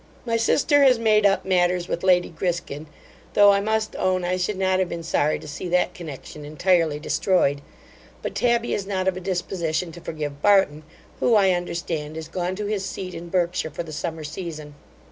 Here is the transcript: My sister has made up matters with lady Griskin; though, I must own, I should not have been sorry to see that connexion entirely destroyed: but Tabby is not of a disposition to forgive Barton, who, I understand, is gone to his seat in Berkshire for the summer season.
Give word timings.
My 0.25 0.35
sister 0.35 0.81
has 0.81 0.97
made 0.97 1.27
up 1.27 1.45
matters 1.45 1.87
with 1.87 2.03
lady 2.03 2.29
Griskin; 2.29 2.87
though, 3.35 3.51
I 3.51 3.59
must 3.59 3.95
own, 3.97 4.25
I 4.25 4.35
should 4.35 4.57
not 4.57 4.79
have 4.79 4.89
been 4.89 5.03
sorry 5.03 5.37
to 5.37 5.47
see 5.47 5.67
that 5.67 5.93
connexion 5.93 6.43
entirely 6.43 6.97
destroyed: 6.99 7.61
but 8.23 8.33
Tabby 8.33 8.73
is 8.73 8.87
not 8.87 9.07
of 9.07 9.15
a 9.15 9.19
disposition 9.21 9.91
to 9.91 10.01
forgive 10.01 10.41
Barton, 10.41 10.81
who, 11.19 11.35
I 11.35 11.51
understand, 11.51 12.17
is 12.17 12.27
gone 12.29 12.55
to 12.55 12.65
his 12.65 12.83
seat 12.83 13.13
in 13.13 13.29
Berkshire 13.29 13.69
for 13.69 13.83
the 13.83 13.93
summer 13.93 14.23
season. 14.23 14.73